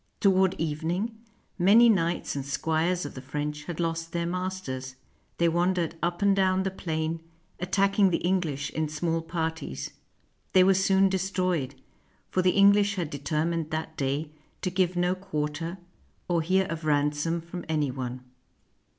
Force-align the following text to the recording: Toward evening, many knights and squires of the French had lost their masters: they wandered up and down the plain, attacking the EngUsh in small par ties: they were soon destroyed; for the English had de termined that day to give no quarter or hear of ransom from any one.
Toward 0.19 0.55
evening, 0.55 1.15
many 1.59 1.87
knights 1.87 2.35
and 2.35 2.43
squires 2.43 3.05
of 3.05 3.13
the 3.13 3.21
French 3.21 3.65
had 3.65 3.79
lost 3.79 4.13
their 4.13 4.25
masters: 4.25 4.95
they 5.37 5.47
wandered 5.47 5.93
up 6.01 6.23
and 6.23 6.35
down 6.35 6.63
the 6.63 6.71
plain, 6.71 7.21
attacking 7.59 8.09
the 8.09 8.17
EngUsh 8.25 8.71
in 8.71 8.89
small 8.89 9.21
par 9.21 9.51
ties: 9.51 9.91
they 10.53 10.63
were 10.63 10.73
soon 10.73 11.07
destroyed; 11.07 11.75
for 12.31 12.41
the 12.41 12.49
English 12.49 12.95
had 12.95 13.11
de 13.11 13.19
termined 13.19 13.69
that 13.69 13.95
day 13.95 14.31
to 14.63 14.71
give 14.71 14.95
no 14.95 15.13
quarter 15.13 15.77
or 16.27 16.41
hear 16.41 16.65
of 16.65 16.83
ransom 16.83 17.39
from 17.39 17.63
any 17.69 17.91
one. 17.91 18.23